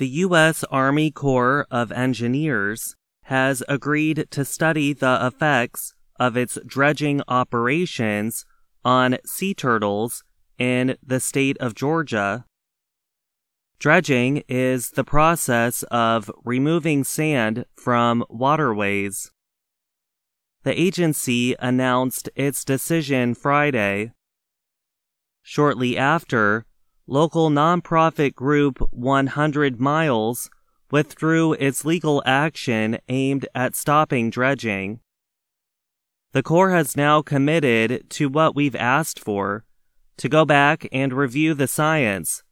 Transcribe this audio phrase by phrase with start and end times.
[0.00, 0.64] The U.S.
[0.70, 8.46] Army Corps of Engineers has agreed to study the effects of its dredging operations
[8.82, 10.24] on sea turtles
[10.56, 12.46] in the state of Georgia.
[13.78, 19.30] Dredging is the process of removing sand from waterways.
[20.62, 24.12] The agency announced its decision Friday.
[25.42, 26.64] Shortly after,
[27.10, 30.48] local nonprofit group 100 Miles
[30.92, 35.00] withdrew its legal action aimed at stopping dredging.
[36.32, 39.64] The Corps has now committed to what we've asked for
[40.18, 42.44] to go back and review the science,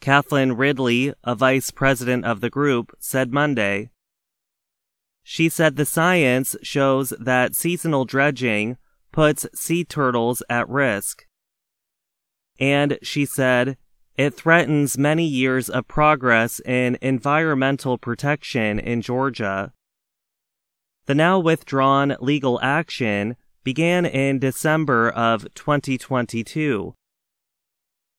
[0.00, 3.90] Catherine Ridley, a vice president of the group, said Monday.
[5.22, 8.76] She said the science shows that seasonal dredging
[9.10, 11.26] puts sea turtles at risk.
[12.58, 13.78] And she said
[14.16, 19.72] it threatens many years of progress in environmental protection in Georgia.
[21.06, 26.94] The now withdrawn legal action began in December of 2022.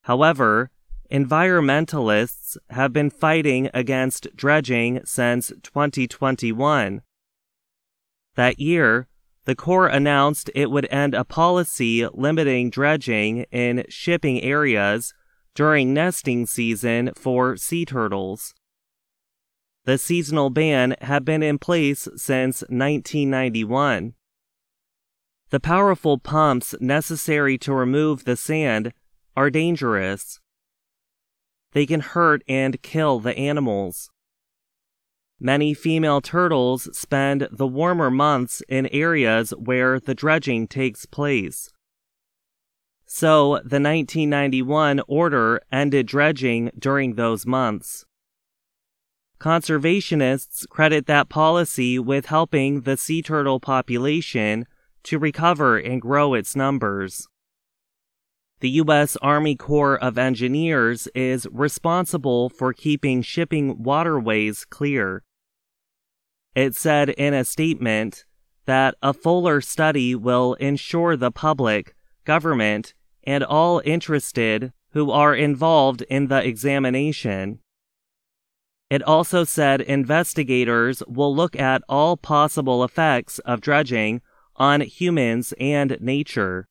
[0.04, 0.72] However,
[1.12, 7.02] environmentalists have been fighting against dredging since 2021.
[8.36, 9.08] That year,
[9.46, 15.14] the Corps announced it would end a policy limiting dredging in shipping areas
[15.56, 18.54] during nesting season for sea turtles.
[19.86, 24.14] The seasonal ban had been in place since 1991.
[25.50, 28.94] The powerful pumps necessary to remove the sand
[29.36, 30.40] are dangerous.
[31.74, 34.10] They can hurt and kill the animals.
[35.40, 41.73] Many female turtles spend the warmer months in areas where the dredging takes place.
[43.16, 48.06] So, the 1991 order ended dredging during those months.
[49.40, 54.66] Conservationists credit that policy with helping the sea turtle population
[55.04, 57.28] to recover and grow its numbers.
[58.62, 59.16] The U.S.
[59.18, 65.22] Army Corps of Engineers is responsible for keeping shipping waterways clear.
[66.56, 68.26] It said in a statement
[68.66, 71.94] that a fuller study will ensure the public,
[72.26, 77.60] government, and all interested who are involved in the examination.
[78.90, 84.22] It also said investigators will look at all possible effects of dredging
[84.56, 86.68] on humans and nature.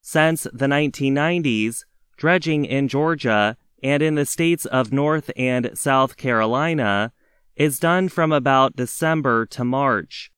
[0.00, 1.84] Since the 1990s,
[2.16, 7.12] dredging in Georgia and in the states of North and South Carolina
[7.56, 10.31] is done from about December to March.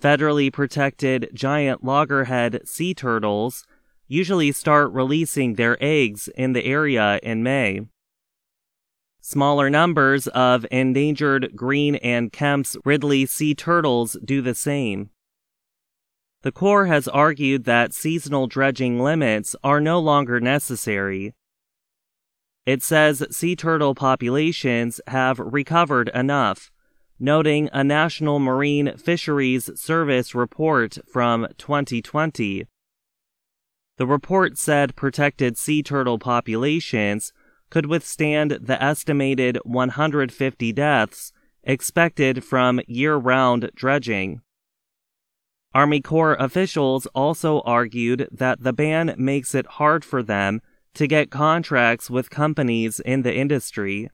[0.00, 3.66] Federally protected giant loggerhead sea turtles
[4.08, 7.82] usually start releasing their eggs in the area in May.
[9.20, 15.10] Smaller numbers of endangered green and Kemp's Ridley sea turtles do the same.
[16.42, 21.34] The Corps has argued that seasonal dredging limits are no longer necessary.
[22.64, 26.70] It says sea turtle populations have recovered enough,
[27.20, 32.66] noting a National Marine Fisheries Service report from 2020.
[33.98, 37.32] The report said protected sea turtle populations
[37.68, 41.32] could withstand the estimated 150 deaths
[41.62, 44.40] expected from year round dredging.
[45.72, 50.60] Army Corps officials also argued that the ban makes it hard for them
[50.94, 54.10] to get contracts with companies in the industry.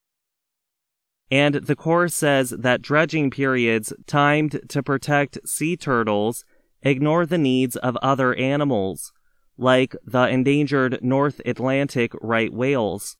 [1.31, 6.45] And the Corps says that dredging periods timed to protect sea turtles
[6.83, 9.13] ignore the needs of other animals,
[9.59, 13.17] like the endangered North Atlantic right whales.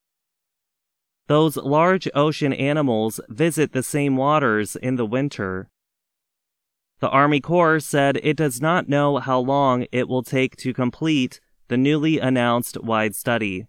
[1.27, 5.69] Those large ocean animals visit the same waters in the winter.
[7.01, 11.41] The Army Corps said it does not know how long it will take to complete
[11.67, 13.67] the newly announced wide study.